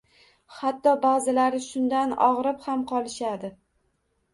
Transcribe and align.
Hatto 0.59 0.93
baʼzilari 1.03 1.63
shundan 1.67 2.19
ogʻrib 2.31 2.67
ham 2.69 2.87
qolishadi 2.97 3.57